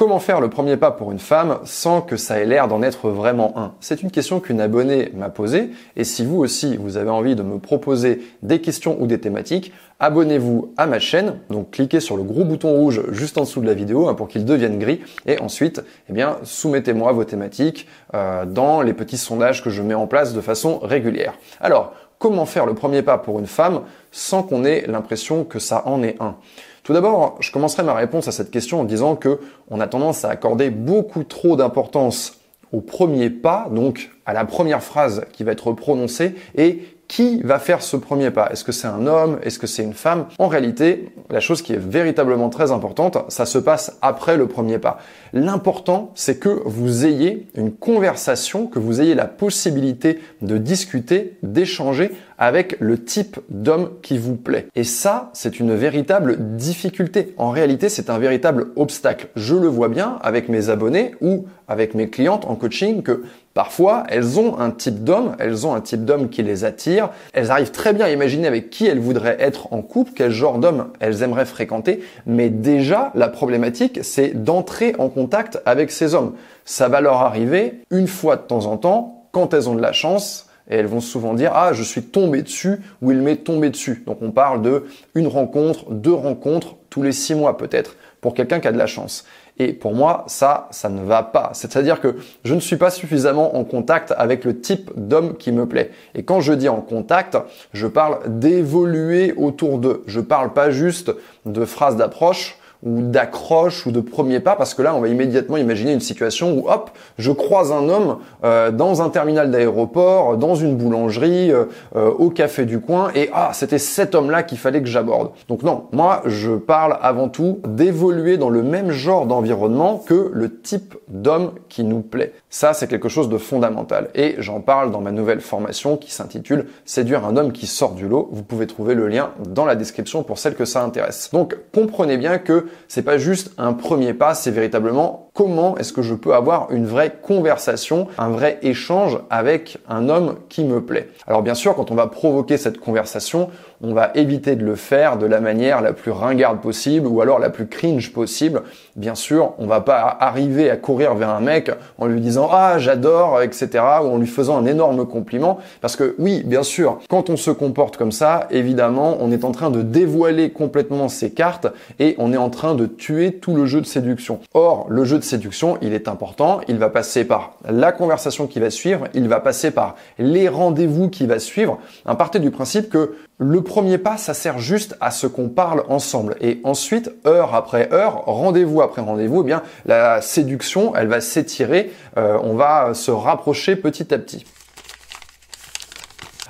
Comment 0.00 0.18
faire 0.18 0.40
le 0.40 0.48
premier 0.48 0.78
pas 0.78 0.92
pour 0.92 1.12
une 1.12 1.18
femme 1.18 1.58
sans 1.64 2.00
que 2.00 2.16
ça 2.16 2.38
ait 2.38 2.46
l'air 2.46 2.68
d'en 2.68 2.80
être 2.80 3.10
vraiment 3.10 3.52
un? 3.58 3.74
C'est 3.80 4.02
une 4.02 4.10
question 4.10 4.40
qu'une 4.40 4.58
abonnée 4.58 5.12
m'a 5.14 5.28
posée 5.28 5.72
et 5.94 6.04
si 6.04 6.24
vous 6.24 6.38
aussi 6.38 6.78
vous 6.78 6.96
avez 6.96 7.10
envie 7.10 7.36
de 7.36 7.42
me 7.42 7.58
proposer 7.58 8.22
des 8.42 8.62
questions 8.62 8.96
ou 8.98 9.06
des 9.06 9.20
thématiques, 9.20 9.74
abonnez-vous 9.98 10.72
à 10.78 10.86
ma 10.86 11.00
chaîne, 11.00 11.34
donc 11.50 11.72
cliquez 11.72 12.00
sur 12.00 12.16
le 12.16 12.22
gros 12.22 12.46
bouton 12.46 12.72
rouge 12.72 13.02
juste 13.10 13.36
en 13.36 13.42
dessous 13.42 13.60
de 13.60 13.66
la 13.66 13.74
vidéo 13.74 14.08
hein, 14.08 14.14
pour 14.14 14.28
qu'il 14.28 14.46
devienne 14.46 14.78
gris. 14.78 15.02
Et 15.26 15.38
ensuite 15.38 15.82
eh 16.08 16.14
bien 16.14 16.38
soumettez-moi 16.44 17.12
vos 17.12 17.24
thématiques 17.24 17.86
euh, 18.14 18.46
dans 18.46 18.80
les 18.80 18.94
petits 18.94 19.18
sondages 19.18 19.62
que 19.62 19.68
je 19.68 19.82
mets 19.82 19.92
en 19.92 20.06
place 20.06 20.32
de 20.32 20.40
façon 20.40 20.78
régulière. 20.78 21.34
Alors, 21.60 21.92
comment 22.18 22.46
faire 22.46 22.64
le 22.64 22.72
premier 22.72 23.02
pas 23.02 23.18
pour 23.18 23.38
une 23.38 23.46
femme 23.46 23.82
sans 24.12 24.44
qu'on 24.44 24.64
ait 24.64 24.86
l'impression 24.86 25.44
que 25.44 25.58
ça 25.58 25.82
en 25.86 26.02
est 26.02 26.16
un? 26.20 26.36
Tout 26.82 26.92
d'abord, 26.92 27.36
je 27.40 27.52
commencerai 27.52 27.82
ma 27.82 27.94
réponse 27.94 28.28
à 28.28 28.32
cette 28.32 28.50
question 28.50 28.80
en 28.80 28.84
disant 28.84 29.16
que 29.16 29.40
on 29.70 29.80
a 29.80 29.86
tendance 29.86 30.24
à 30.24 30.30
accorder 30.30 30.70
beaucoup 30.70 31.24
trop 31.24 31.56
d'importance 31.56 32.38
au 32.72 32.80
premier 32.80 33.30
pas, 33.30 33.68
donc 33.70 34.10
à 34.26 34.32
la 34.32 34.44
première 34.44 34.82
phrase 34.82 35.24
qui 35.32 35.44
va 35.44 35.52
être 35.52 35.72
prononcée, 35.72 36.34
et 36.56 36.82
qui 37.10 37.40
va 37.42 37.58
faire 37.58 37.82
ce 37.82 37.96
premier 37.96 38.30
pas? 38.30 38.50
Est-ce 38.52 38.62
que 38.62 38.70
c'est 38.70 38.86
un 38.86 39.08
homme? 39.08 39.40
Est-ce 39.42 39.58
que 39.58 39.66
c'est 39.66 39.82
une 39.82 39.94
femme? 39.94 40.26
En 40.38 40.46
réalité, 40.46 41.08
la 41.28 41.40
chose 41.40 41.60
qui 41.60 41.72
est 41.72 41.76
véritablement 41.76 42.50
très 42.50 42.70
importante, 42.70 43.18
ça 43.26 43.46
se 43.46 43.58
passe 43.58 43.98
après 44.00 44.36
le 44.36 44.46
premier 44.46 44.78
pas. 44.78 44.98
L'important, 45.32 46.12
c'est 46.14 46.38
que 46.38 46.62
vous 46.64 47.06
ayez 47.06 47.48
une 47.56 47.72
conversation, 47.72 48.68
que 48.68 48.78
vous 48.78 49.00
ayez 49.00 49.16
la 49.16 49.26
possibilité 49.26 50.20
de 50.40 50.56
discuter, 50.56 51.36
d'échanger 51.42 52.12
avec 52.38 52.76
le 52.78 53.02
type 53.02 53.38
d'homme 53.50 53.90
qui 54.02 54.16
vous 54.16 54.36
plaît. 54.36 54.68
Et 54.76 54.84
ça, 54.84 55.30
c'est 55.34 55.58
une 55.58 55.74
véritable 55.74 56.56
difficulté. 56.56 57.34
En 57.36 57.50
réalité, 57.50 57.88
c'est 57.88 58.08
un 58.08 58.18
véritable 58.18 58.68
obstacle. 58.76 59.28
Je 59.34 59.56
le 59.56 59.66
vois 59.66 59.88
bien 59.88 60.18
avec 60.22 60.48
mes 60.48 60.70
abonnés 60.70 61.14
ou 61.20 61.46
avec 61.68 61.94
mes 61.94 62.08
clientes 62.08 62.46
en 62.46 62.54
coaching 62.54 63.02
que 63.02 63.24
Parfois, 63.52 64.04
elles 64.08 64.38
ont 64.38 64.58
un 64.60 64.70
type 64.70 65.02
d'homme, 65.02 65.34
elles 65.40 65.66
ont 65.66 65.74
un 65.74 65.80
type 65.80 66.04
d'homme 66.04 66.28
qui 66.28 66.42
les 66.42 66.64
attire, 66.64 67.10
elles 67.32 67.50
arrivent 67.50 67.72
très 67.72 67.92
bien 67.92 68.06
à 68.06 68.10
imaginer 68.10 68.46
avec 68.46 68.70
qui 68.70 68.86
elles 68.86 69.00
voudraient 69.00 69.36
être 69.40 69.72
en 69.72 69.82
couple, 69.82 70.12
quel 70.14 70.30
genre 70.30 70.58
d'homme 70.58 70.90
elles 71.00 71.24
aimeraient 71.24 71.46
fréquenter, 71.46 72.00
mais 72.26 72.48
déjà, 72.48 73.10
la 73.16 73.28
problématique, 73.28 74.00
c'est 74.02 74.44
d'entrer 74.44 74.94
en 74.98 75.08
contact 75.08 75.60
avec 75.66 75.90
ces 75.90 76.14
hommes. 76.14 76.34
Ça 76.64 76.88
va 76.88 77.00
leur 77.00 77.16
arriver 77.16 77.80
une 77.90 78.06
fois 78.06 78.36
de 78.36 78.42
temps 78.42 78.66
en 78.66 78.76
temps, 78.76 79.26
quand 79.32 79.52
elles 79.52 79.68
ont 79.68 79.74
de 79.74 79.82
la 79.82 79.92
chance, 79.92 80.46
et 80.70 80.76
elles 80.76 80.86
vont 80.86 81.00
souvent 81.00 81.34
dire 81.34 81.50
ah 81.54 81.72
je 81.72 81.82
suis 81.82 82.02
tombé 82.02 82.42
dessus 82.42 82.80
ou 83.02 83.10
il 83.10 83.18
m'est 83.18 83.44
tombé 83.44 83.70
dessus. 83.70 84.04
Donc 84.06 84.18
on 84.22 84.30
parle 84.30 84.62
de 84.62 84.86
une 85.14 85.26
rencontre, 85.26 85.90
deux 85.90 86.14
rencontres 86.14 86.76
tous 86.88 87.02
les 87.02 87.12
six 87.12 87.34
mois 87.34 87.56
peut-être 87.56 87.96
pour 88.20 88.34
quelqu'un 88.34 88.60
qui 88.60 88.68
a 88.68 88.72
de 88.72 88.78
la 88.78 88.86
chance. 88.86 89.24
Et 89.60 89.74
pour 89.74 89.94
moi, 89.94 90.24
ça, 90.26 90.68
ça 90.70 90.88
ne 90.88 91.04
va 91.04 91.22
pas. 91.22 91.50
C'est-à-dire 91.52 92.00
que 92.00 92.16
je 92.44 92.54
ne 92.54 92.60
suis 92.60 92.78
pas 92.78 92.88
suffisamment 92.88 93.58
en 93.58 93.64
contact 93.64 94.14
avec 94.16 94.46
le 94.46 94.58
type 94.58 94.90
d'homme 94.96 95.36
qui 95.36 95.52
me 95.52 95.66
plaît. 95.66 95.90
Et 96.14 96.22
quand 96.22 96.40
je 96.40 96.54
dis 96.54 96.70
en 96.70 96.80
contact, 96.80 97.36
je 97.74 97.86
parle 97.86 98.20
d'évoluer 98.26 99.34
autour 99.36 99.76
d'eux. 99.76 100.02
Je 100.06 100.20
parle 100.20 100.54
pas 100.54 100.70
juste 100.70 101.12
de 101.44 101.66
phrases 101.66 101.96
d'approche 101.96 102.56
ou 102.82 103.02
d'accroche 103.02 103.86
ou 103.86 103.90
de 103.90 104.00
premier 104.00 104.40
pas 104.40 104.56
parce 104.56 104.72
que 104.72 104.80
là 104.80 104.94
on 104.94 105.00
va 105.00 105.08
immédiatement 105.08 105.58
imaginer 105.58 105.92
une 105.92 106.00
situation 106.00 106.52
où 106.52 106.68
hop 106.70 106.90
je 107.18 107.30
croise 107.30 107.72
un 107.72 107.88
homme 107.88 108.18
euh, 108.42 108.70
dans 108.70 109.02
un 109.02 109.10
terminal 109.10 109.50
d'aéroport 109.50 110.38
dans 110.38 110.54
une 110.54 110.76
boulangerie 110.76 111.52
euh, 111.52 111.64
euh, 111.94 112.10
au 112.10 112.30
café 112.30 112.64
du 112.64 112.80
coin 112.80 113.10
et 113.14 113.28
ah 113.34 113.50
c'était 113.52 113.78
cet 113.78 114.14
homme 114.14 114.30
là 114.30 114.42
qu'il 114.42 114.56
fallait 114.58 114.80
que 114.80 114.88
j'aborde. 114.88 115.32
Donc 115.48 115.62
non 115.62 115.88
moi 115.92 116.22
je 116.24 116.52
parle 116.52 116.96
avant 117.02 117.28
tout 117.28 117.60
d'évoluer 117.66 118.38
dans 118.38 118.48
le 118.48 118.62
même 118.62 118.90
genre 118.90 119.26
d'environnement 119.26 119.98
que 119.98 120.30
le 120.32 120.60
type 120.60 120.94
d'homme 121.08 121.52
qui 121.68 121.84
nous 121.84 122.00
plaît. 122.00 122.32
Ça 122.48 122.72
c'est 122.72 122.88
quelque 122.88 123.10
chose 123.10 123.28
de 123.28 123.36
fondamental. 123.36 124.08
Et 124.14 124.36
j'en 124.38 124.60
parle 124.60 124.90
dans 124.90 125.00
ma 125.00 125.12
nouvelle 125.12 125.40
formation 125.40 125.98
qui 125.98 126.12
s'intitule 126.12 126.66
séduire 126.86 127.26
un 127.26 127.36
homme 127.36 127.52
qui 127.52 127.66
sort 127.66 127.92
du 127.92 128.08
lot 128.08 128.30
vous 128.32 128.42
pouvez 128.42 128.66
trouver 128.66 128.94
le 128.94 129.06
lien 129.08 129.30
dans 129.46 129.66
la 129.66 129.74
description 129.74 130.22
pour 130.22 130.38
celles 130.38 130.54
que 130.54 130.64
ça 130.64 130.82
intéresse. 130.82 131.30
Donc 131.32 131.56
comprenez 131.74 132.16
bien 132.16 132.38
que 132.38 132.66
c'est 132.88 133.02
pas 133.02 133.18
juste 133.18 133.52
un 133.58 133.72
premier 133.72 134.14
pas, 134.14 134.34
c'est 134.34 134.50
véritablement 134.50 135.29
comment 135.40 135.78
est-ce 135.78 135.94
que 135.94 136.02
je 136.02 136.14
peux 136.14 136.34
avoir 136.34 136.70
une 136.70 136.84
vraie 136.84 137.14
conversation, 137.22 138.08
un 138.18 138.28
vrai 138.28 138.58
échange 138.60 139.18
avec 139.30 139.78
un 139.88 140.10
homme 140.10 140.34
qui 140.50 140.64
me 140.64 140.82
plaît. 140.82 141.08
Alors 141.26 141.40
bien 141.40 141.54
sûr, 141.54 141.74
quand 141.74 141.90
on 141.90 141.94
va 141.94 142.08
provoquer 142.08 142.58
cette 142.58 142.78
conversation, 142.78 143.48
on 143.82 143.94
va 143.94 144.10
éviter 144.14 144.56
de 144.56 144.64
le 144.64 144.74
faire 144.74 145.16
de 145.16 145.24
la 145.24 145.40
manière 145.40 145.80
la 145.80 145.94
plus 145.94 146.10
ringarde 146.10 146.60
possible 146.60 147.06
ou 147.06 147.22
alors 147.22 147.38
la 147.38 147.48
plus 147.48 147.66
cringe 147.66 148.12
possible. 148.12 148.62
Bien 148.96 149.14
sûr, 149.14 149.54
on 149.58 149.66
va 149.66 149.80
pas 149.80 150.14
arriver 150.20 150.68
à 150.68 150.76
courir 150.76 151.14
vers 151.14 151.30
un 151.30 151.40
mec 151.40 151.70
en 151.96 152.06
lui 152.06 152.20
disant 152.20 152.50
ah 152.52 152.78
j'adore 152.78 153.40
etc 153.40 153.82
ou 154.02 154.08
en 154.08 154.18
lui 154.18 154.26
faisant 154.26 154.58
un 154.58 154.66
énorme 154.66 155.06
compliment 155.06 155.58
parce 155.80 155.96
que 155.96 156.14
oui 156.18 156.42
bien 156.44 156.62
sûr 156.62 156.98
quand 157.08 157.30
on 157.30 157.38
se 157.38 157.50
comporte 157.50 157.96
comme 157.96 158.12
ça 158.12 158.46
évidemment 158.50 159.16
on 159.20 159.32
est 159.32 159.44
en 159.44 159.52
train 159.52 159.70
de 159.70 159.80
dévoiler 159.80 160.50
complètement 160.50 161.08
ses 161.08 161.30
cartes 161.30 161.68
et 161.98 162.14
on 162.18 162.34
est 162.34 162.36
en 162.36 162.50
train 162.50 162.74
de 162.74 162.84
tuer 162.84 163.32
tout 163.32 163.54
le 163.54 163.64
jeu 163.64 163.80
de 163.80 163.86
séduction. 163.86 164.40
Or 164.52 164.86
le 164.90 165.04
jeu 165.04 165.18
de 165.18 165.24
séduction 165.30 165.78
il 165.80 165.94
est 165.94 166.08
important, 166.08 166.60
il 166.68 166.76
va 166.76 166.90
passer 166.90 167.24
par 167.24 167.54
la 167.68 167.92
conversation 167.92 168.46
qui 168.46 168.60
va 168.60 168.70
suivre, 168.70 169.06
il 169.14 169.28
va 169.28 169.40
passer 169.40 169.70
par 169.70 169.96
les 170.18 170.48
rendez-vous 170.48 171.08
qui 171.08 171.26
va 171.26 171.38
suivre. 171.38 171.78
À 172.04 172.14
partir 172.16 172.40
du 172.40 172.50
principe 172.50 172.90
que 172.90 173.14
le 173.38 173.62
premier 173.62 173.96
pas, 173.96 174.18
ça 174.18 174.34
sert 174.34 174.58
juste 174.58 174.96
à 175.00 175.10
ce 175.10 175.26
qu'on 175.26 175.48
parle 175.48 175.84
ensemble. 175.88 176.36
Et 176.40 176.60
ensuite, 176.64 177.10
heure 177.26 177.54
après 177.54 177.90
heure, 177.92 178.24
rendez-vous 178.26 178.82
après 178.82 179.00
rendez-vous, 179.00 179.40
eh 179.40 179.46
bien, 179.46 179.62
la 179.86 180.20
séduction, 180.20 180.94
elle 180.94 181.08
va 181.08 181.20
s'étirer, 181.20 181.90
euh, 182.18 182.38
on 182.42 182.54
va 182.54 182.92
se 182.92 183.10
rapprocher 183.10 183.76
petit 183.76 184.12
à 184.12 184.18
petit. 184.18 184.44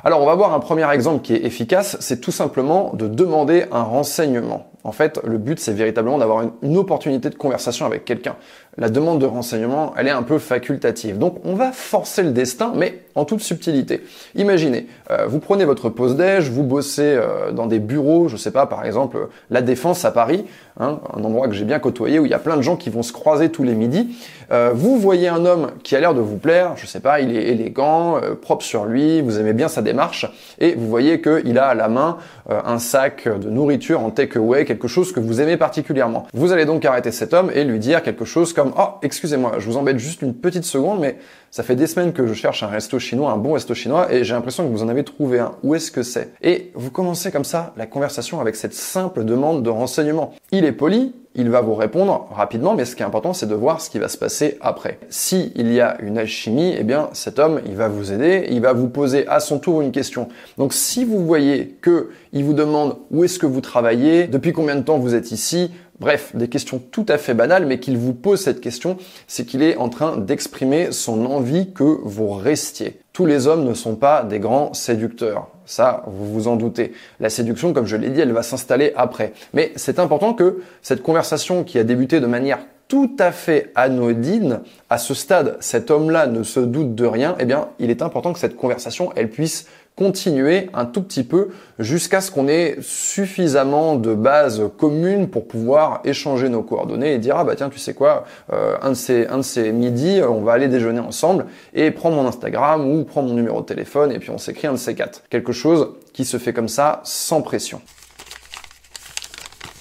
Alors, 0.03 0.23
on 0.23 0.27
va 0.27 0.35
voir 0.35 0.55
un 0.55 0.61
premier 0.61 0.91
exemple 0.91 1.21
qui 1.23 1.35
est 1.35 1.45
efficace, 1.45 1.99
c'est 2.01 2.21
tout 2.23 2.31
simplement 2.33 2.93
de 2.95 3.07
demander 3.07 3.67
un 3.71 3.83
renseignement. 3.83 4.71
En 4.83 4.93
fait, 4.93 5.21
le 5.25 5.37
but, 5.37 5.61
c'est 5.61 5.75
véritablement 5.75 6.17
d'avoir 6.17 6.43
une, 6.63 6.77
opportunité 6.79 7.29
de 7.29 7.35
conversation 7.35 7.85
avec 7.85 8.07
quelqu'un. 8.07 8.37
La 8.79 8.89
demande 8.89 9.21
de 9.21 9.27
renseignement, 9.27 9.93
elle 9.97 10.07
est 10.07 10.13
un 10.13 10.23
peu 10.23 10.39
facultative. 10.39 11.19
Donc, 11.19 11.39
on 11.45 11.55
va 11.55 11.73
forcer 11.73 12.23
le 12.23 12.31
destin, 12.31 12.73
mais 12.77 13.01
en 13.17 13.25
toute 13.25 13.41
subtilité. 13.41 14.05
Imaginez, 14.37 14.87
euh, 15.11 15.27
vous 15.27 15.41
prenez 15.41 15.65
votre 15.65 15.89
pause 15.89 16.17
déj, 16.17 16.49
vous 16.49 16.63
bossez 16.63 17.03
euh, 17.03 17.51
dans 17.51 17.67
des 17.67 17.81
bureaux, 17.81 18.29
je 18.29 18.37
sais 18.37 18.53
pas, 18.53 18.67
par 18.67 18.85
exemple, 18.85 19.29
la 19.51 19.61
Défense 19.61 20.05
à 20.05 20.13
Paris, 20.13 20.45
hein, 20.79 21.01
un 21.13 21.25
endroit 21.25 21.49
que 21.49 21.55
j'ai 21.55 21.65
bien 21.65 21.81
côtoyé 21.81 22.21
où 22.21 22.27
il 22.27 22.31
y 22.31 22.35
a 22.35 22.39
plein 22.39 22.57
de 22.57 22.63
gens 22.63 22.77
qui 22.77 22.91
vont 22.91 23.03
se 23.03 23.13
croiser 23.13 23.49
tous 23.51 23.65
les 23.65 23.75
midis. 23.75 24.17
Euh, 24.53 24.71
vous 24.73 24.99
voyez 24.99 25.27
un 25.27 25.45
homme 25.45 25.73
qui 25.83 25.97
a 25.97 26.01
l'air 26.01 26.15
de 26.15 26.21
vous 26.21 26.39
plaire, 26.39 26.75
je 26.77 26.87
sais 26.87 27.01
pas, 27.01 27.21
il 27.21 27.37
est 27.37 27.49
élégant, 27.49 28.21
propre 28.41 28.65
sur 28.65 28.85
lui, 28.85 29.21
vous 29.21 29.41
aimez 29.41 29.53
bien 29.53 29.69
sa 29.69 29.83
démarche, 29.83 30.31
et 30.61 30.75
vous 30.75 30.89
voyez 30.89 31.21
qu'il 31.21 31.59
a 31.59 31.67
à 31.67 31.75
la 31.75 31.89
main 31.89 32.19
un 32.49 32.79
sac 32.79 33.29
de 33.29 33.49
nourriture 33.49 34.01
en 34.01 34.11
takeaway 34.11 34.65
quelque 34.65 34.89
chose 34.89 35.13
que 35.13 35.21
vous 35.21 35.41
aimez 35.41 35.57
particulièrement. 35.57 36.27
Vous 36.35 36.53
allez 36.53 36.65
donc 36.65 36.85
arrêter 36.85 37.13
cet 37.13 37.35
homme 37.35 37.51
et 37.55 37.65
lui 37.65 37.79
dire 37.79 38.03
quelque 38.03 38.25
chose 38.25 38.53
comme 38.53 38.59
"Oh, 38.78 38.98
excusez-moi, 39.03 39.54
je 39.59 39.66
vous 39.66 39.76
embête 39.76 39.98
juste 39.98 40.22
une 40.22 40.34
petite 40.34 40.65
seconde 40.65 41.00
mais 41.00 41.19
ça 41.50 41.62
fait 41.62 41.75
des 41.75 41.87
semaines 41.87 42.12
que 42.12 42.26
je 42.26 42.34
cherche 42.34 42.62
un 42.62 42.69
resto 42.69 42.98
chinois, 42.98 43.32
un 43.32 43.37
bon 43.37 43.54
resto 43.54 43.75
chinois 43.75 44.12
et 44.12 44.22
j'ai 44.22 44.34
l'impression 44.34 44.65
que 44.65 44.71
vous 44.71 44.82
en 44.82 44.88
avez 44.88 45.03
trouvé 45.03 45.41
un. 45.41 45.53
Où 45.62 45.75
est-ce 45.75 45.91
que 45.91 46.03
c'est? 46.03 46.32
Et 46.43 46.71
vous 46.75 46.91
commencez 46.91 47.32
comme 47.32 47.44
ça 47.44 47.72
la 47.76 47.87
conversation 47.87 48.41
avec 48.41 48.54
cette 48.54 48.75
simple 48.75 49.25
demande 49.25 49.62
de 49.62 49.71
renseignement. 49.71 50.32
Il 50.53 50.65
est 50.65 50.72
poli, 50.72 51.12
il 51.34 51.48
va 51.50 51.60
vous 51.60 51.75
répondre 51.75 52.28
rapidement, 52.32 52.75
mais 52.75 52.84
ce 52.84 52.97
qui 52.97 53.03
est 53.03 53.06
important, 53.06 53.32
c'est 53.32 53.47
de 53.47 53.54
voir 53.54 53.81
ce 53.81 53.91
qui 53.91 53.98
va 53.98 54.09
se 54.09 54.19
passer 54.19 54.59
après. 54.60 54.98
Si 55.10 55.53
il 55.54 55.72
y 55.72 55.81
a 55.81 55.97
une 56.00 56.19
alchimie, 56.19 56.75
eh 56.77 56.82
bien, 56.82 57.09
cet 57.12 57.38
homme, 57.38 57.60
il 57.66 57.77
va 57.77 57.88
vous 57.88 58.12
aider, 58.12 58.47
il 58.50 58.60
va 58.60 58.72
vous 58.72 58.88
poser 58.88 59.27
à 59.28 59.38
son 59.41 59.59
tour 59.59 59.81
une 59.81 59.92
question. 59.92 60.28
Donc, 60.59 60.72
si 60.72 61.04
vous 61.04 61.25
voyez 61.25 61.77
que 61.81 62.10
il 62.32 62.44
vous 62.44 62.53
demande 62.53 62.97
où 63.10 63.25
est-ce 63.25 63.38
que 63.38 63.47
vous 63.47 63.60
travaillez, 63.60 64.27
depuis 64.27 64.53
combien 64.53 64.77
de 64.77 64.82
temps 64.82 64.98
vous 64.98 65.15
êtes 65.15 65.31
ici, 65.31 65.71
Bref, 66.00 66.34
des 66.34 66.49
questions 66.49 66.78
tout 66.78 67.05
à 67.09 67.19
fait 67.19 67.34
banales, 67.34 67.66
mais 67.66 67.78
qu'il 67.78 67.99
vous 67.99 68.15
pose 68.15 68.41
cette 68.41 68.62
question, 68.62 68.97
c'est 69.27 69.45
qu'il 69.45 69.63
est 69.63 69.77
en 69.77 69.91
train 69.91 70.16
d'exprimer 70.16 70.92
son 70.92 71.27
envie 71.27 71.72
que 71.72 71.84
vous 71.84 72.30
restiez. 72.30 73.01
Tous 73.13 73.27
les 73.27 73.47
hommes 73.47 73.65
ne 73.65 73.75
sont 73.75 73.97
pas 73.97 74.22
des 74.22 74.39
grands 74.39 74.72
séducteurs. 74.72 75.48
Ça, 75.66 76.03
vous 76.07 76.33
vous 76.33 76.48
en 76.48 76.57
doutez. 76.57 76.92
La 77.21 77.28
séduction, 77.28 77.75
comme 77.75 77.86
je 77.86 77.97
l'ai 77.97 78.09
dit, 78.09 78.21
elle 78.21 78.33
va 78.33 78.42
s'installer 78.42 78.95
après. 78.97 79.34
Mais 79.53 79.72
c'est 79.77 79.98
important 79.98 80.33
que 80.33 80.63
cette 80.80 81.03
conversation 81.03 81.65
qui 81.65 81.78
a 81.78 81.84
débuté 81.84 82.19
de 82.21 82.27
manière 82.27 82.60
tout 82.89 83.15
à 83.21 83.30
fait 83.30 83.71
anodine, 83.77 84.63
à 84.89 84.98
ce 84.98 85.15
stade, 85.15 85.57
cet 85.60 85.92
homme-là 85.92 86.27
ne 86.27 86.42
se 86.42 86.59
doute 86.59 86.97
de 86.97 87.07
rien, 87.07 87.36
eh 87.39 87.45
bien, 87.45 87.69
il 87.78 87.89
est 87.89 88.03
important 88.03 88.33
que 88.33 88.41
cette 88.41 88.57
conversation, 88.57 89.13
elle 89.15 89.30
puisse 89.30 89.66
continuer 89.97 90.71
un 90.72 90.87
tout 90.87 91.03
petit 91.03 91.25
peu 91.25 91.48
jusqu'à 91.78 92.21
ce 92.21 92.31
qu'on 92.31 92.48
ait 92.48 92.78
suffisamment 92.81 93.97
de 93.97 94.15
bases 94.15 94.63
communes 94.78 95.28
pour 95.28 95.47
pouvoir 95.47 96.01
échanger 96.04 96.48
nos 96.48 96.63
coordonnées 96.63 97.15
et 97.15 97.19
dire 97.19 97.37
ah 97.37 97.45
bah 97.45 97.54
tiens 97.54 97.69
tu 97.69 97.78
sais 97.78 97.92
quoi 97.92 98.25
euh, 98.53 98.77
un 98.81 98.91
de 98.91 98.95
ces 98.95 99.27
un 99.27 99.39
de 99.39 99.42
ces 99.42 99.72
midis 99.72 100.22
on 100.22 100.41
va 100.41 100.53
aller 100.53 100.69
déjeuner 100.69 101.01
ensemble 101.01 101.47
et 101.75 101.91
prends 101.91 102.10
mon 102.10 102.27
Instagram 102.27 102.91
ou 102.91 103.04
prends 103.04 103.22
mon 103.22 103.34
numéro 103.34 103.60
de 103.60 103.66
téléphone 103.66 104.10
et 104.10 104.19
puis 104.19 104.31
on 104.31 104.39
s'écrit 104.39 104.69
un 104.69 104.72
de 104.72 104.78
ces 104.78 104.95
quatre 104.95 105.22
quelque 105.28 105.53
chose 105.53 105.91
qui 106.13 106.25
se 106.25 106.39
fait 106.39 106.53
comme 106.53 106.69
ça 106.69 107.01
sans 107.04 107.42
pression 107.42 107.83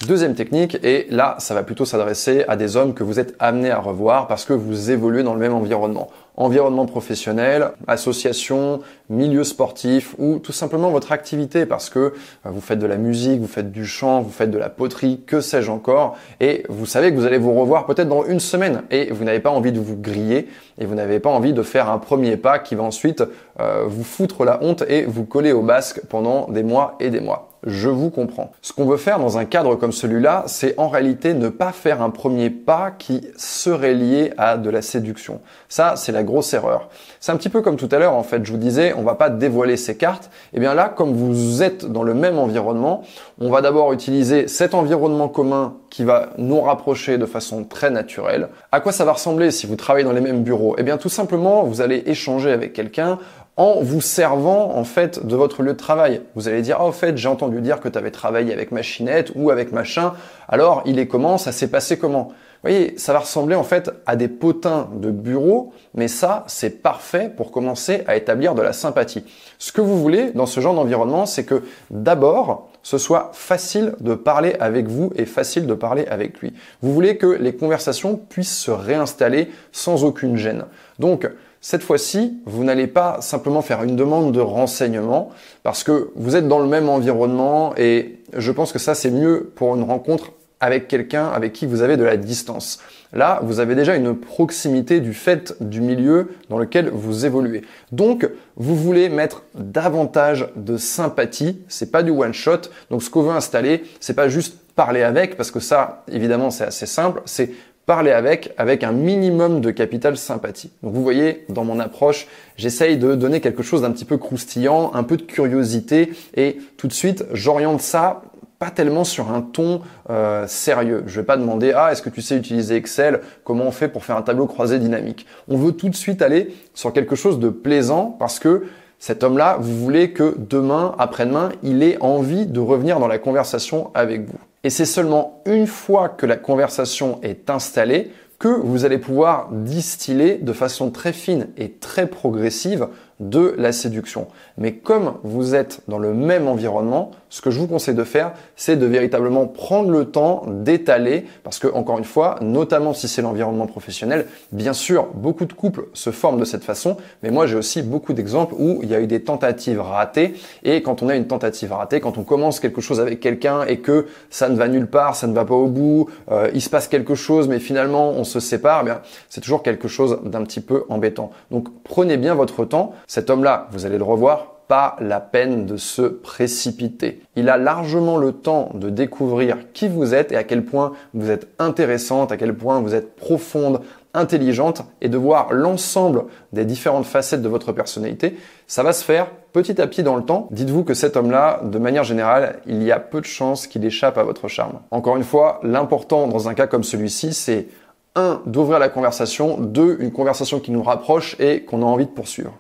Deuxième 0.08 0.34
technique, 0.34 0.78
et 0.82 1.08
là, 1.10 1.36
ça 1.40 1.54
va 1.54 1.62
plutôt 1.62 1.84
s'adresser 1.84 2.46
à 2.48 2.56
des 2.56 2.78
hommes 2.78 2.94
que 2.94 3.04
vous 3.04 3.20
êtes 3.20 3.36
amenés 3.38 3.70
à 3.70 3.80
revoir 3.80 4.28
parce 4.28 4.46
que 4.46 4.54
vous 4.54 4.92
évoluez 4.92 5.24
dans 5.24 5.34
le 5.34 5.42
même 5.42 5.54
environnement. 5.54 6.10
Environnement 6.40 6.86
professionnel, 6.86 7.72
association, 7.88 8.80
milieu 9.10 9.44
sportif 9.44 10.16
ou 10.18 10.40
tout 10.40 10.54
simplement 10.54 10.90
votre 10.90 11.12
activité 11.12 11.66
parce 11.66 11.90
que 11.90 12.00
euh, 12.00 12.12
vous 12.46 12.62
faites 12.62 12.80
de 12.80 12.88
la 12.88 12.96
musique, 12.96 13.42
vous 13.42 13.48
faites 13.48 13.72
du 13.72 13.86
chant, 13.86 14.22
vous 14.22 14.32
faites 14.32 14.50
de 14.50 14.58
la 14.58 14.70
poterie, 14.70 15.22
que 15.28 15.42
sais-je 15.42 15.70
encore, 15.70 16.16
et 16.40 16.64
vous 16.70 16.86
savez 16.86 17.12
que 17.12 17.18
vous 17.18 17.26
allez 17.26 17.38
vous 17.38 17.54
revoir 17.54 17.86
peut-être 17.86 18.08
dans 18.08 18.26
une 18.26 18.40
semaine 18.40 18.84
et 18.90 19.12
vous 19.12 19.26
n'avez 19.26 19.42
pas 19.42 19.50
envie 19.50 19.74
de 19.74 19.82
vous 19.82 19.98
griller 19.98 20.48
et 20.78 20.86
vous 20.86 20.96
n'avez 20.96 21.20
pas 21.20 21.30
envie 21.30 21.52
de 21.52 21.62
faire 21.62 21.90
un 21.90 21.98
premier 21.98 22.38
pas 22.38 22.58
qui 22.58 22.74
va 22.74 22.84
ensuite 22.84 23.22
euh, 23.60 23.84
vous 23.86 24.06
foutre 24.06 24.46
la 24.46 24.64
honte 24.64 24.84
et 24.88 25.04
vous 25.04 25.26
coller 25.26 25.52
au 25.52 25.62
basque 25.62 26.02
pendant 26.08 26.48
des 26.50 26.64
mois 26.64 26.96
et 27.02 27.10
des 27.10 27.20
mois 27.20 27.49
je 27.64 27.90
vous 27.90 28.10
comprends. 28.10 28.52
Ce 28.62 28.74
qu'on 28.74 28.86
veut 28.86 28.98
faire 28.98 29.20
dans 29.20 29.38
un 29.38 29.46
cadre 29.46 29.76
comme 29.76 29.92
celui-là, 29.92 30.44
c'est 30.48 30.76
en 30.78 30.88
réalité 30.88 31.34
ne 31.34 31.50
pas 31.50 31.72
faire 31.72 32.02
un 32.02 32.10
premier 32.10 32.50
pas 32.50 32.92
qui 32.92 33.28
serait 33.38 33.94
lié 33.94 34.34
à 34.38 34.58
de 34.58 34.70
la 34.70 34.82
séduction. 34.82 35.42
Ça, 35.68 35.96
c'est 35.96 36.12
la 36.12 36.24
grosse 36.24 36.54
erreur. 36.54 36.90
C'est 37.20 37.32
un 37.32 37.38
petit 37.38 37.50
peu 37.50 37.62
comme 37.62 37.76
tout 37.76 37.90
à 37.92 38.00
l'heure, 38.00 38.14
en 38.14 38.24
fait, 38.24 38.46
je 38.46 38.52
vous 38.52 38.58
disais, 38.58 38.94
on 38.98 39.04
va 39.04 39.16
pas 39.16 39.30
dévoiler 39.30 39.78
ses 39.78 39.98
cartes. 39.98 40.30
Et 40.54 40.58
eh 40.58 40.60
bien 40.60 40.74
là, 40.74 40.90
comme 40.90 41.14
vous 41.14 41.62
êtes 41.64 41.86
dans 41.86 42.04
le 42.04 42.14
même 42.14 42.40
environnement, 42.40 43.04
on 43.40 43.50
va 43.50 43.62
d'abord 43.62 43.92
utiliser 43.94 44.48
cet 44.48 44.74
environnement 44.74 45.28
commun 45.28 45.76
qui 45.90 46.04
va 46.04 46.30
nous 46.38 46.62
rapprocher 46.62 47.18
de 47.18 47.26
façon 47.26 47.64
très 47.64 47.90
naturelle. 47.90 48.50
À 48.72 48.80
quoi 48.80 48.92
ça 48.92 49.06
va 49.06 49.14
ressembler 49.14 49.52
si 49.52 49.66
vous 49.66 49.76
travaillez 49.76 50.06
dans 50.06 50.14
les 50.14 50.22
mêmes 50.22 50.44
bureaux? 50.44 50.76
Eh 50.78 50.84
bien, 50.84 50.98
tout 50.98 51.10
simplement, 51.10 51.64
vous 51.64 51.82
allez 51.82 52.04
échanger 52.06 52.52
avec 52.52 52.74
quelqu'un 52.74 53.18
en 53.60 53.82
vous 53.82 54.00
servant 54.00 54.74
en 54.78 54.86
fait 54.86 55.28
de 55.28 55.36
votre 55.36 55.64
lieu 55.64 55.74
de 55.74 55.78
travail. 55.78 56.22
Vous 56.34 56.48
allez 56.48 56.62
dire, 56.62 56.78
ah, 56.80 56.86
au 56.86 56.94
fait, 56.94 57.18
j'ai 57.18 57.28
entendu 57.28 57.60
dire 57.60 57.82
que 57.82 57.90
tu 57.90 57.98
avais 57.98 58.10
travaillé 58.10 58.54
avec 58.54 58.72
machinette 58.72 59.34
ou 59.36 59.50
avec 59.50 59.74
machin. 59.74 60.14
Alors, 60.48 60.82
il 60.86 60.98
est 60.98 61.08
comment? 61.08 61.38
Ça 61.38 61.52
s'est 61.52 61.68
passé 61.68 62.00
comment? 62.00 62.30
Vous 62.30 62.70
voyez, 62.70 62.98
ça 62.98 63.12
va 63.12 63.20
ressembler 63.20 63.56
en 63.56 63.64
fait 63.64 63.92
à 64.06 64.16
des 64.16 64.30
potins 64.30 64.90
de 64.96 65.12
bureau, 65.12 65.74
mais 65.94 66.08
ça, 66.08 66.46
c'est 66.48 66.82
parfait 66.82 67.32
pour 67.36 67.52
commencer 67.52 68.04
à 68.08 68.16
établir 68.16 68.56
de 68.56 68.62
la 68.62 68.72
sympathie. 68.72 69.26
Ce 69.58 69.74
que 69.74 69.82
vous 69.82 70.00
voulez 70.00 70.32
dans 70.32 70.46
ce 70.46 70.62
genre 70.62 70.76
d'environnement, 70.76 71.26
c'est 71.26 71.44
que 71.44 71.64
d'abord, 71.90 72.70
ce 72.82 72.98
soit 72.98 73.32
facile 73.34 73.94
de 74.00 74.16
parler 74.16 74.56
avec 74.62 74.88
vous 74.88 75.12
et 75.18 75.26
facile 75.26 75.68
de 75.68 75.74
parler 75.74 76.06
avec 76.08 76.40
lui. 76.40 76.54
Vous 76.82 76.94
voulez 76.94 77.18
que 77.18 77.28
les 77.28 77.56
conversations 77.56 78.16
puissent 78.16 78.58
se 78.58 78.72
réinstaller 78.72 79.50
sans 79.74 80.06
aucune 80.06 80.38
gêne. 80.38 80.64
Donc, 80.98 81.30
cette 81.62 81.84
fois-ci, 81.84 82.38
vous 82.46 82.64
n'allez 82.64 82.88
pas 82.88 83.20
simplement 83.22 83.62
faire 83.62 83.84
une 83.84 83.96
demande 83.96 84.32
de 84.32 84.40
renseignement 84.40 85.30
parce 85.64 85.84
que 85.84 86.12
vous 86.16 86.36
êtes 86.36 86.48
dans 86.48 86.60
le 86.60 86.68
même 86.68 86.88
environnement 86.88 87.74
et 87.78 88.20
je 88.36 88.52
pense 88.52 88.72
que 88.72 88.80
ça 88.80 88.96
c'est 88.96 89.12
mieux 89.12 89.52
pour 89.56 89.76
une 89.76 89.84
rencontre 89.84 90.32
avec 90.62 90.88
quelqu'un 90.88 91.28
avec 91.28 91.54
qui 91.54 91.66
vous 91.66 91.82
avez 91.82 91.98
de 91.98 92.04
la 92.04 92.18
distance. 92.18 92.80
Là, 93.12 93.40
vous 93.42 93.60
avez 93.60 93.74
déjà 93.74 93.96
une 93.96 94.16
proximité 94.16 95.00
du 95.00 95.14
fait 95.14 95.56
du 95.62 95.82
milieu 95.82 96.30
dans 96.50 96.60
lequel 96.60 96.90
vous 96.90 97.26
évoluez. 97.26 97.64
Donc, 97.92 98.30
vous 98.56 98.76
voulez 98.76 99.10
mettre 99.10 99.44
davantage 99.56 100.50
de 100.56 100.78
sympathie. 100.78 101.60
C'est 101.68 101.92
pas 101.92 102.04
du 102.04 102.12
one 102.12 102.34
shot. 102.34 102.70
Donc, 102.92 103.02
ce 103.02 103.10
qu'on 103.10 103.24
veut 103.24 103.32
installer, 103.32 103.84
c'est 104.00 104.14
pas 104.14 104.30
juste 104.30 104.58
parler 104.76 105.02
avec, 105.02 105.38
parce 105.38 105.50
que 105.50 105.60
ça, 105.60 106.04
évidemment, 106.12 106.52
c'est 106.52 106.66
assez 106.66 106.86
simple. 106.86 107.22
C'est 107.26 107.52
parler 107.90 108.12
avec, 108.12 108.54
avec 108.60 108.84
un 108.84 108.92
minimum 108.92 109.62
de 109.62 109.72
capital 109.72 110.16
sympathie. 110.16 110.70
Donc 110.84 110.94
vous 110.94 111.02
voyez, 111.02 111.44
dans 111.50 111.64
mon 111.64 111.80
approche, 111.80 112.28
j'essaye 112.56 112.98
de 112.98 113.16
donner 113.16 113.42
quelque 113.42 113.64
chose 113.64 113.82
d'un 113.82 113.90
petit 113.90 114.06
peu 114.06 114.18
croustillant, 114.18 114.92
un 114.94 115.02
peu 115.02 115.18
de 115.18 115.24
curiosité, 115.24 116.14
et 116.36 116.60
tout 116.78 116.88
de 116.88 116.94
suite, 116.94 117.26
j'oriente 117.34 117.82
ça 117.82 118.22
pas 118.60 118.70
tellement 118.70 119.06
sur 119.06 119.32
un 119.32 119.42
ton 119.42 119.82
euh, 120.12 120.46
sérieux. 120.46 121.02
Je 121.08 121.20
vais 121.20 121.26
pas 121.26 121.36
demander 121.36 121.74
ah 121.76 121.92
est-ce 121.92 122.04
que 122.04 122.12
tu 122.12 122.22
sais 122.22 122.38
utiliser 122.38 122.76
Excel? 122.76 123.22
Comment 123.44 123.64
on 123.64 123.72
fait 123.72 123.88
pour 123.88 124.06
faire 124.06 124.18
un 124.18 124.22
tableau 124.22 124.46
croisé 124.46 124.78
dynamique? 124.78 125.26
On 125.48 125.58
veut 125.58 125.72
tout 125.72 125.90
de 125.90 125.96
suite 125.96 126.22
aller 126.22 126.54
sur 126.76 126.94
quelque 126.94 127.16
chose 127.16 127.40
de 127.40 127.50
plaisant 127.50 128.16
parce 128.20 128.38
que 128.38 128.68
cet 129.00 129.24
homme-là, 129.24 129.58
vous 129.60 129.76
voulez 129.76 130.12
que 130.12 130.36
demain, 130.38 130.94
après-demain, 131.00 131.50
il 131.64 131.82
ait 131.82 131.98
envie 132.02 132.46
de 132.46 132.60
revenir 132.60 133.00
dans 133.00 133.08
la 133.08 133.18
conversation 133.18 133.90
avec 133.96 134.28
vous. 134.28 134.38
Et 134.64 134.70
c'est 134.70 134.86
seulement 134.86 135.42
une 135.46 135.68
fois 135.68 136.10
que 136.10 136.26
la 136.26 136.36
conversation 136.36 137.20
est 137.22 137.50
installée 137.50 138.12
que 138.40 138.48
vous 138.48 138.86
allez 138.86 138.98
pouvoir 138.98 139.50
distiller 139.52 140.38
de 140.38 140.54
façon 140.54 140.92
très 140.92 141.14
fine 141.14 141.50
et 141.58 141.74
très 141.74 142.08
progressive 142.08 142.88
de 143.20 143.54
la 143.58 143.72
séduction. 143.72 144.28
Mais 144.58 144.74
comme 144.74 145.16
vous 145.24 145.56
êtes 145.56 145.82
dans 145.88 145.98
le 145.98 146.14
même 146.14 146.48
environnement, 146.48 147.12
ce 147.30 147.42
que 147.42 147.52
je 147.52 147.60
vous 147.60 147.68
conseille 147.68 147.96
de 147.96 148.04
faire, 148.04 148.32
c'est 148.56 148.76
de 148.76 148.86
véritablement 148.86 149.46
prendre 149.46 149.92
le 149.92 150.06
temps 150.06 150.44
d'étaler, 150.48 151.26
parce 151.44 151.60
que 151.60 151.68
encore 151.68 151.98
une 151.98 152.06
fois, 152.06 152.38
notamment 152.42 152.94
si 152.94 153.08
c'est 153.08 153.22
l'environnement 153.22 153.68
professionnel, 153.68 154.26
bien 154.52 154.74
sûr, 154.74 155.08
beaucoup 155.14 155.46
de 155.46 155.54
couples 155.54 155.88
se 155.94 156.10
forment 156.12 156.40
de 156.40 156.46
cette 156.46 156.64
façon, 156.64 156.98
mais 157.22 157.30
moi 157.30 157.46
j'ai 157.46 157.56
aussi 157.56 157.82
beaucoup 157.82 158.14
d'exemples 158.14 158.56
où 158.58 158.80
il 158.82 158.90
y 158.90 158.96
a 158.96 159.00
eu 159.00 159.08
des 159.08 159.22
tentatives 159.22 159.82
ratées, 159.82 160.34
et 160.64 160.82
quand 160.82 161.04
on 161.04 161.10
a 161.10 161.16
une 161.16 161.28
tentative 161.28 161.74
ratée, 161.74 162.00
quand 162.00 162.18
on 162.18 162.24
commence 162.24 162.60
quelque 162.60 162.82
chose 162.82 163.00
avec 163.00 163.20
quelqu'un 163.20 163.64
et 163.66 163.80
que 163.80 164.08
ça 164.30 164.50
ne 164.50 164.56
va 164.56 164.68
nulle 164.68 164.88
part, 164.88 165.16
ça 165.16 165.28
ne 165.28 165.34
va 165.34 165.46
pas 165.46 165.56
au 165.56 165.68
bout, 165.68 166.10
euh, 166.32 166.50
il 166.54 166.62
se 166.62 166.70
passe 166.70 166.88
quelque 166.88 167.16
chose, 167.16 167.48
mais 167.48 167.60
finalement 167.60 168.10
on 168.12 168.24
se 168.24 168.40
sépare, 168.40 168.80
eh 168.82 168.86
bien 168.86 169.02
c'est 169.30 169.42
toujours 169.42 169.62
quelque 169.62 169.88
chose 169.88 170.20
d'un 170.24 170.44
petit 170.44 170.62
peu 170.62 170.86
embêtant. 170.90 171.32
Donc 171.52 171.68
prenez 171.84 172.18
bien 172.18 172.34
votre 172.34 172.66
temps. 172.66 172.94
Cet 173.10 173.32
homme-là, 173.32 173.66
vous 173.72 173.88
allez 173.88 173.98
le 173.98 174.04
revoir, 174.04 174.52
pas 174.68 174.96
la 175.00 175.20
peine 175.20 175.66
de 175.66 175.78
se 175.78 176.04
précipiter. 176.04 177.24
Il 177.36 177.50
a 177.50 177.58
largement 177.58 178.18
le 178.18 178.34
temps 178.34 178.70
de 178.76 178.92
découvrir 178.92 179.58
qui 179.74 179.88
vous 179.88 180.14
êtes 180.14 180.32
et 180.32 180.36
à 180.36 180.44
quel 180.44 180.64
point 180.64 180.94
vous 181.16 181.32
êtes 181.32 181.48
intéressante, 181.58 182.32
à 182.32 182.38
quel 182.38 182.54
point 182.54 182.80
vous 182.82 182.94
êtes 182.94 183.16
profonde, 183.16 183.82
intelligente 184.14 184.84
et 185.02 185.10
de 185.10 185.18
voir 185.18 185.52
l'ensemble 185.54 186.26
des 186.54 186.66
différentes 186.66 187.08
facettes 187.08 187.42
de 187.42 187.50
votre 187.50 187.72
personnalité. 187.72 188.38
Ça 188.68 188.84
va 188.84 188.94
se 188.94 189.04
faire 189.04 189.32
petit 189.54 189.82
à 189.82 189.88
petit 189.88 190.04
dans 190.04 190.16
le 190.16 190.24
temps. 190.24 190.48
Dites-vous 190.52 190.84
que 190.84 190.94
cet 190.94 191.18
homme-là, 191.18 191.62
de 191.64 191.80
manière 191.80 192.04
générale, 192.04 192.60
il 192.68 192.84
y 192.84 192.92
a 192.92 193.00
peu 193.00 193.22
de 193.22 193.26
chances 193.26 193.66
qu'il 193.66 193.84
échappe 193.86 194.20
à 194.20 194.24
votre 194.24 194.48
charme. 194.48 194.82
Encore 194.92 195.18
une 195.18 195.24
fois, 195.24 195.60
l'important 195.64 196.28
dans 196.28 196.48
un 196.48 196.54
cas 196.54 196.68
comme 196.68 196.84
celui-ci, 196.84 197.34
c'est 197.34 197.70
un, 198.14 198.44
d'ouvrir 198.46 198.78
la 198.78 198.90
conversation, 198.90 199.58
deux, 199.58 199.98
une 200.00 200.12
conversation 200.12 200.60
qui 200.60 200.70
nous 200.70 200.84
rapproche 200.84 201.36
et 201.40 201.64
qu'on 201.64 201.82
a 201.82 201.86
envie 201.86 202.06
de 202.06 202.12
poursuivre 202.12 202.54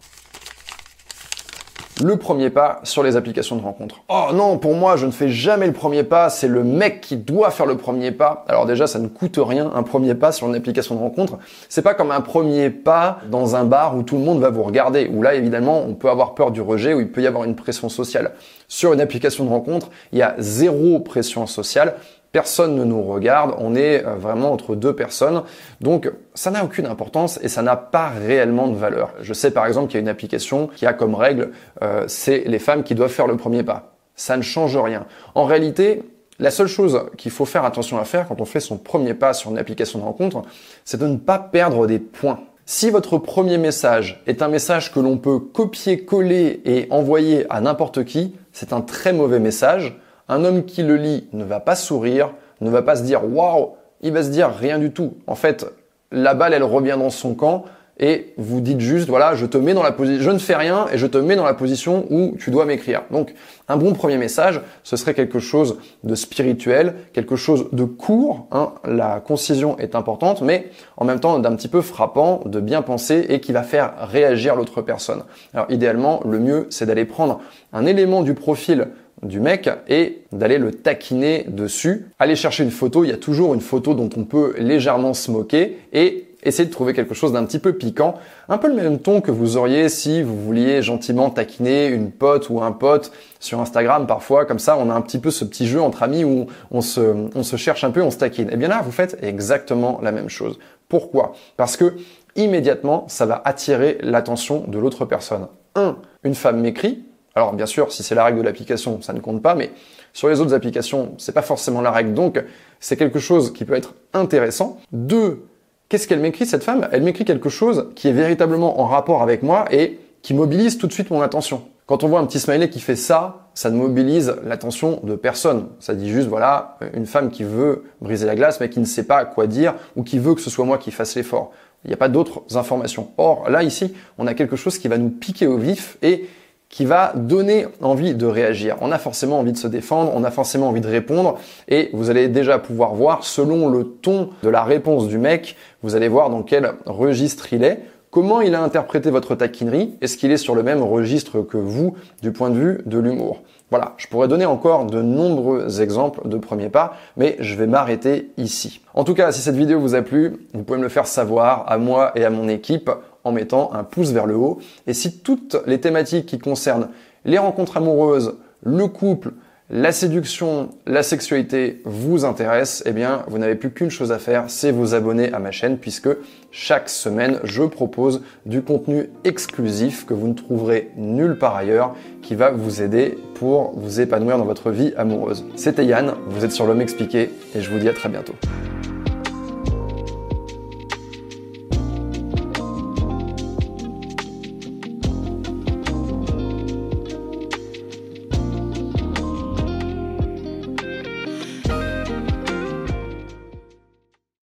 le 2.03 2.17
premier 2.17 2.49
pas 2.49 2.79
sur 2.83 3.03
les 3.03 3.15
applications 3.15 3.55
de 3.55 3.61
rencontre. 3.61 4.01
Oh 4.09 4.27
non, 4.33 4.57
pour 4.57 4.73
moi, 4.73 4.95
je 4.95 5.05
ne 5.05 5.11
fais 5.11 5.29
jamais 5.29 5.67
le 5.67 5.73
premier 5.73 6.03
pas, 6.03 6.29
c'est 6.29 6.47
le 6.47 6.63
mec 6.63 7.01
qui 7.01 7.17
doit 7.17 7.51
faire 7.51 7.65
le 7.65 7.77
premier 7.77 8.11
pas. 8.11 8.45
Alors 8.47 8.65
déjà, 8.65 8.87
ça 8.87 8.99
ne 8.99 9.07
coûte 9.07 9.37
rien, 9.37 9.71
un 9.75 9.83
premier 9.83 10.15
pas 10.15 10.31
sur 10.31 10.47
une 10.47 10.55
application 10.55 10.95
de 10.95 10.99
rencontre. 10.99 11.37
C'est 11.67 11.81
pas 11.81 11.93
comme 11.93 12.11
un 12.11 12.21
premier 12.21 12.69
pas 12.69 13.19
dans 13.29 13.55
un 13.55 13.65
bar 13.65 13.97
où 13.97 14.03
tout 14.03 14.17
le 14.17 14.23
monde 14.23 14.39
va 14.39 14.49
vous 14.49 14.63
regarder, 14.63 15.09
où 15.13 15.21
là, 15.21 15.33
évidemment, 15.35 15.83
on 15.87 15.93
peut 15.93 16.09
avoir 16.09 16.35
peur 16.35 16.51
du 16.51 16.61
rejet, 16.61 16.93
où 16.93 17.01
il 17.01 17.11
peut 17.11 17.21
y 17.21 17.27
avoir 17.27 17.43
une 17.43 17.55
pression 17.55 17.89
sociale. 17.89 18.31
Sur 18.67 18.93
une 18.93 19.01
application 19.01 19.43
de 19.45 19.49
rencontre, 19.49 19.89
il 20.11 20.19
y 20.19 20.21
a 20.21 20.35
zéro 20.37 20.99
pression 20.99 21.47
sociale 21.47 21.95
personne 22.31 22.75
ne 22.75 22.83
nous 22.83 23.01
regarde, 23.01 23.55
on 23.57 23.75
est 23.75 24.05
euh, 24.05 24.15
vraiment 24.15 24.51
entre 24.51 24.75
deux 24.75 24.95
personnes. 24.95 25.43
Donc 25.81 26.11
ça 26.33 26.51
n'a 26.51 26.63
aucune 26.63 26.85
importance 26.85 27.39
et 27.41 27.47
ça 27.47 27.61
n'a 27.61 27.75
pas 27.75 28.09
réellement 28.09 28.67
de 28.67 28.75
valeur. 28.75 29.13
Je 29.21 29.33
sais 29.33 29.51
par 29.51 29.65
exemple 29.65 29.87
qu'il 29.87 29.97
y 29.97 29.99
a 29.99 30.01
une 30.01 30.09
application 30.09 30.67
qui 30.67 30.85
a 30.85 30.93
comme 30.93 31.15
règle, 31.15 31.51
euh, 31.81 32.05
c'est 32.07 32.43
les 32.45 32.59
femmes 32.59 32.83
qui 32.83 32.95
doivent 32.95 33.11
faire 33.11 33.27
le 33.27 33.37
premier 33.37 33.63
pas. 33.63 33.95
Ça 34.15 34.37
ne 34.37 34.41
change 34.41 34.77
rien. 34.77 35.05
En 35.33 35.45
réalité, 35.45 36.03
la 36.39 36.51
seule 36.51 36.67
chose 36.67 37.05
qu'il 37.17 37.31
faut 37.31 37.45
faire 37.45 37.65
attention 37.65 37.97
à 37.97 38.05
faire 38.05 38.27
quand 38.27 38.41
on 38.41 38.45
fait 38.45 38.59
son 38.59 38.77
premier 38.77 39.13
pas 39.13 39.33
sur 39.33 39.51
une 39.51 39.57
application 39.57 39.99
de 39.99 40.03
rencontre, 40.03 40.41
c'est 40.85 40.99
de 40.99 41.07
ne 41.07 41.17
pas 41.17 41.39
perdre 41.39 41.87
des 41.87 41.99
points. 41.99 42.39
Si 42.65 42.91
votre 42.91 43.17
premier 43.17 43.57
message 43.57 44.21
est 44.27 44.41
un 44.41 44.47
message 44.47 44.93
que 44.93 44.99
l'on 44.99 45.17
peut 45.17 45.39
copier-coller 45.39 46.61
et 46.65 46.87
envoyer 46.91 47.45
à 47.49 47.61
n'importe 47.61 48.05
qui, 48.05 48.35
c'est 48.53 48.73
un 48.73 48.81
très 48.81 49.11
mauvais 49.11 49.39
message 49.39 49.99
un 50.29 50.45
homme 50.45 50.63
qui 50.63 50.83
le 50.83 50.95
lit 50.95 51.27
ne 51.33 51.43
va 51.43 51.59
pas 51.59 51.75
sourire, 51.75 52.31
ne 52.61 52.69
va 52.69 52.81
pas 52.81 52.95
se 52.95 53.03
dire 53.03 53.21
waouh, 53.25 53.71
il 54.01 54.13
va 54.13 54.23
se 54.23 54.29
dire 54.29 54.51
rien 54.51 54.79
du 54.79 54.91
tout. 54.91 55.15
En 55.27 55.35
fait, 55.35 55.65
la 56.11 56.33
balle, 56.33 56.53
elle 56.53 56.63
revient 56.63 56.95
dans 56.97 57.09
son 57.09 57.33
camp 57.33 57.65
et 58.01 58.33
vous 58.37 58.61
dites 58.61 58.79
juste 58.79 59.09
voilà, 59.09 59.35
je 59.35 59.45
te 59.45 59.57
mets 59.57 59.73
dans 59.73 59.83
la 59.83 59.91
position, 59.91 60.23
je 60.23 60.31
ne 60.31 60.37
fais 60.37 60.55
rien 60.55 60.85
et 60.93 60.97
je 60.97 61.05
te 61.05 61.17
mets 61.17 61.35
dans 61.35 61.43
la 61.43 61.53
position 61.53 62.05
où 62.09 62.37
tu 62.39 62.49
dois 62.49 62.65
m'écrire. 62.65 63.03
Donc, 63.11 63.33
un 63.67 63.75
bon 63.75 63.93
premier 63.93 64.17
message, 64.17 64.61
ce 64.83 64.95
serait 64.95 65.13
quelque 65.13 65.39
chose 65.39 65.77
de 66.05 66.15
spirituel, 66.15 66.95
quelque 67.11 67.35
chose 67.35 67.67
de 67.73 67.83
court. 67.83 68.47
Hein. 68.51 68.71
La 68.85 69.19
concision 69.19 69.77
est 69.79 69.95
importante, 69.95 70.41
mais 70.41 70.69
en 70.95 71.03
même 71.03 71.19
temps 71.19 71.39
d'un 71.39 71.55
petit 71.55 71.67
peu 71.67 71.81
frappant, 71.81 72.41
de 72.45 72.61
bien 72.61 72.81
penser 72.81 73.25
et 73.27 73.41
qui 73.41 73.51
va 73.51 73.63
faire 73.63 73.93
réagir 74.09 74.55
l'autre 74.55 74.81
personne. 74.81 75.23
Alors, 75.53 75.65
idéalement, 75.69 76.21
le 76.23 76.39
mieux, 76.39 76.67
c'est 76.69 76.85
d'aller 76.85 77.05
prendre 77.05 77.41
un 77.73 77.85
élément 77.85 78.21
du 78.21 78.33
profil 78.33 78.87
du 79.23 79.39
mec 79.39 79.69
et 79.87 80.21
d'aller 80.31 80.57
le 80.57 80.71
taquiner 80.71 81.45
dessus. 81.47 82.07
Aller 82.19 82.35
chercher 82.35 82.63
une 82.63 82.71
photo, 82.71 83.03
il 83.03 83.09
y 83.09 83.13
a 83.13 83.17
toujours 83.17 83.53
une 83.53 83.61
photo 83.61 83.93
dont 83.93 84.09
on 84.15 84.23
peut 84.23 84.55
légèrement 84.57 85.13
se 85.13 85.31
moquer 85.31 85.77
et 85.93 86.25
essayez 86.43 86.67
de 86.67 86.73
trouver 86.73 86.93
quelque 86.93 87.13
chose 87.13 87.33
d'un 87.33 87.43
petit 87.43 87.59
peu 87.59 87.73
piquant, 87.73 88.15
un 88.47 88.57
peu 88.57 88.69
le 88.69 88.73
même 88.73 88.99
ton 88.99 89.21
que 89.21 89.31
vous 89.31 89.57
auriez 89.57 89.89
si 89.89 90.23
vous 90.23 90.39
vouliez 90.39 90.81
gentiment 90.81 91.29
taquiner 91.29 91.87
une 91.87 92.11
pote 92.11 92.49
ou 92.49 92.61
un 92.61 92.71
pote 92.71 93.11
sur 93.39 93.59
Instagram 93.59 94.07
parfois, 94.07 94.45
comme 94.45 94.59
ça 94.59 94.77
on 94.77 94.89
a 94.89 94.93
un 94.93 95.01
petit 95.01 95.19
peu 95.19 95.31
ce 95.31 95.43
petit 95.43 95.67
jeu 95.67 95.81
entre 95.81 96.03
amis 96.03 96.23
où 96.23 96.47
on 96.71 96.81
se, 96.81 97.01
on 97.35 97.43
se 97.43 97.55
cherche 97.57 97.83
un 97.83 97.91
peu, 97.91 98.01
on 98.01 98.11
se 98.11 98.17
taquine. 98.17 98.47
Et 98.49 98.53
eh 98.53 98.57
bien 98.57 98.69
là, 98.69 98.81
vous 98.83 98.91
faites 98.91 99.17
exactement 99.21 99.99
la 100.01 100.11
même 100.11 100.29
chose. 100.29 100.59
Pourquoi? 100.87 101.33
Parce 101.57 101.77
que 101.77 101.95
immédiatement, 102.35 103.05
ça 103.07 103.25
va 103.25 103.41
attirer 103.43 103.97
l'attention 104.01 104.63
de 104.67 104.79
l'autre 104.79 105.05
personne. 105.05 105.47
Un, 105.75 105.97
une 106.23 106.35
femme 106.35 106.61
m'écrit. 106.61 107.03
Alors 107.35 107.53
bien 107.53 107.65
sûr, 107.65 107.91
si 107.91 108.03
c'est 108.03 108.15
la 108.15 108.25
règle 108.25 108.39
de 108.39 108.43
l'application, 108.43 109.01
ça 109.01 109.13
ne 109.13 109.19
compte 109.19 109.41
pas, 109.41 109.55
mais 109.55 109.71
sur 110.13 110.29
les 110.29 110.41
autres 110.41 110.53
applications, 110.53 111.13
c'est 111.17 111.31
pas 111.31 111.41
forcément 111.41 111.81
la 111.81 111.91
règle. 111.91 112.13
Donc, 112.13 112.43
c'est 112.79 112.97
quelque 112.97 113.19
chose 113.19 113.53
qui 113.53 113.65
peut 113.65 113.75
être 113.75 113.93
intéressant. 114.13 114.77
Deux, 114.91 115.45
qu'est-ce 115.87 116.07
qu'elle 116.07 116.19
m'écrit 116.19 116.45
cette 116.45 116.63
femme? 116.63 116.87
Elle 116.91 117.03
m'écrit 117.03 117.25
quelque 117.25 117.49
chose 117.49 117.89
qui 117.95 118.07
est 118.07 118.13
véritablement 118.13 118.81
en 118.81 118.85
rapport 118.85 119.21
avec 119.21 119.43
moi 119.43 119.65
et 119.71 119.99
qui 120.21 120.33
mobilise 120.33 120.77
tout 120.77 120.87
de 120.87 120.93
suite 120.93 121.11
mon 121.11 121.21
attention. 121.21 121.63
Quand 121.85 122.03
on 122.03 122.07
voit 122.07 122.19
un 122.19 122.25
petit 122.25 122.39
smiley 122.39 122.69
qui 122.69 122.79
fait 122.79 122.95
ça, 122.95 123.49
ça 123.55 123.71
ne 123.71 123.75
mobilise 123.75 124.35
l'attention 124.45 124.99
de 125.03 125.15
personne. 125.15 125.69
Ça 125.79 125.95
dit 125.95 126.09
juste, 126.09 126.27
voilà, 126.27 126.77
une 126.93 127.07
femme 127.07 127.31
qui 127.31 127.43
veut 127.43 127.83
briser 127.99 128.27
la 128.27 128.35
glace, 128.35 128.59
mais 128.59 128.69
qui 128.69 128.79
ne 128.79 128.85
sait 128.85 129.05
pas 129.05 129.25
quoi 129.25 129.47
dire, 129.47 129.73
ou 129.95 130.03
qui 130.03 130.19
veut 130.19 130.35
que 130.35 130.41
ce 130.41 130.49
soit 130.51 130.65
moi 130.65 130.77
qui 130.77 130.91
fasse 130.91 131.15
l'effort. 131.15 131.51
Il 131.83 131.87
n'y 131.87 131.93
a 131.93 131.97
pas 131.97 132.09
d'autres 132.09 132.57
informations. 132.57 133.09
Or, 133.17 133.49
là, 133.49 133.63
ici, 133.63 133.93
on 134.17 134.27
a 134.27 134.33
quelque 134.33 134.55
chose 134.55 134.77
qui 134.77 134.87
va 134.87 134.97
nous 134.97 135.09
piquer 135.09 135.47
au 135.47 135.57
vif 135.57 135.97
et 136.01 136.27
qui 136.69 136.85
va 136.85 137.13
donner 137.15 137.67
envie 137.81 138.13
de 138.13 138.25
réagir. 138.25 138.77
On 138.81 138.91
a 138.91 138.99
forcément 138.99 139.39
envie 139.39 139.51
de 139.51 139.57
se 139.57 139.67
défendre, 139.67 140.11
on 140.15 140.23
a 140.23 140.31
forcément 140.31 140.69
envie 140.69 140.81
de 140.81 140.87
répondre, 140.87 141.37
et 141.67 141.89
vous 141.93 142.09
allez 142.09 142.27
déjà 142.27 142.59
pouvoir 142.59 142.93
voir, 142.93 143.23
selon 143.23 143.67
le 143.69 143.83
ton 143.83 144.29
de 144.43 144.49
la 144.49 144.63
réponse 144.63 145.07
du 145.07 145.17
mec, 145.17 145.55
vous 145.81 145.95
allez 145.95 146.07
voir 146.07 146.29
dans 146.29 146.43
quel 146.43 146.73
registre 146.85 147.51
il 147.53 147.63
est, 147.63 147.83
comment 148.11 148.41
il 148.41 148.53
a 148.53 148.61
interprété 148.61 149.09
votre 149.09 149.35
taquinerie, 149.35 149.95
est-ce 150.01 150.17
qu'il 150.17 150.31
est 150.31 150.37
sur 150.37 150.55
le 150.55 150.63
même 150.63 150.83
registre 150.83 151.41
que 151.41 151.57
vous 151.57 151.95
du 152.21 152.31
point 152.31 152.51
de 152.51 152.57
vue 152.57 152.81
de 152.85 152.99
l'humour. 152.99 153.41
Voilà, 153.71 153.93
je 153.97 154.07
pourrais 154.07 154.27
donner 154.27 154.45
encore 154.45 154.85
de 154.85 155.01
nombreux 155.01 155.81
exemples 155.81 156.27
de 156.27 156.37
premiers 156.37 156.69
pas, 156.69 156.93
mais 157.17 157.35
je 157.39 157.55
vais 157.55 157.67
m'arrêter 157.67 158.31
ici. 158.37 158.81
En 158.95 159.03
tout 159.03 159.13
cas, 159.13 159.31
si 159.31 159.41
cette 159.41 159.55
vidéo 159.55 159.79
vous 159.79 159.93
a 159.93 160.01
plu, 160.01 160.37
vous 160.55 160.63
pouvez 160.63 160.79
me 160.79 160.83
le 160.83 160.89
faire 160.89 161.05
savoir 161.05 161.65
à 161.67 161.77
moi 161.77 162.11
et 162.15 162.25
à 162.25 162.31
mon 162.31 162.47
équipe 162.47 162.89
en 163.23 163.31
mettant 163.31 163.73
un 163.73 163.83
pouce 163.83 164.11
vers 164.11 164.25
le 164.25 164.35
haut. 164.35 164.59
Et 164.87 164.93
si 164.93 165.19
toutes 165.19 165.57
les 165.65 165.79
thématiques 165.79 166.25
qui 166.25 166.39
concernent 166.39 166.89
les 167.25 167.37
rencontres 167.37 167.77
amoureuses, 167.77 168.35
le 168.63 168.87
couple, 168.87 169.31
la 169.71 169.91
séduction, 169.91 170.69
la 170.87 171.03
sexualité 171.03 171.81
vous 171.85 172.25
intéressent, 172.25 172.81
eh 172.87 172.91
bien, 172.91 173.23
vous 173.27 173.37
n'avez 173.37 173.53
plus 173.53 173.69
qu'une 173.69 173.91
chose 173.91 174.11
à 174.11 174.17
faire, 174.17 174.45
c'est 174.47 174.71
vous 174.71 174.95
abonner 174.95 175.31
à 175.31 175.37
ma 175.37 175.51
chaîne 175.51 175.77
puisque 175.77 176.09
chaque 176.49 176.89
semaine, 176.89 177.39
je 177.43 177.61
propose 177.61 178.23
du 178.47 178.63
contenu 178.63 179.11
exclusif 179.25 180.07
que 180.07 180.15
vous 180.15 180.27
ne 180.27 180.33
trouverez 180.33 180.89
nulle 180.97 181.37
part 181.37 181.55
ailleurs 181.55 181.95
qui 182.23 182.33
va 182.33 182.49
vous 182.49 182.81
aider 182.81 183.15
pour 183.35 183.73
vous 183.75 184.01
épanouir 184.01 184.39
dans 184.39 184.45
votre 184.45 184.71
vie 184.71 184.91
amoureuse. 184.97 185.45
C'était 185.55 185.85
Yann, 185.85 186.15
vous 186.29 186.43
êtes 186.43 186.51
sur 186.51 186.65
l'homme 186.65 186.81
expliqué 186.81 187.29
et 187.53 187.61
je 187.61 187.69
vous 187.69 187.77
dis 187.77 187.89
à 187.89 187.93
très 187.93 188.09
bientôt. 188.09 188.33